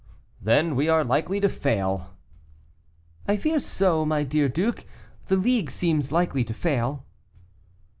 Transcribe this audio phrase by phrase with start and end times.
[0.41, 2.15] "Then we are likely to fail."
[3.27, 4.87] "I fear so, my dear duke;
[5.27, 7.05] the League seems likely to fail."